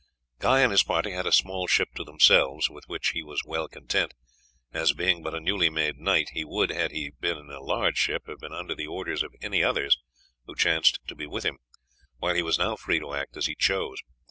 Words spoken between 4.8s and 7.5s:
being but a newly made knight, he would, had he been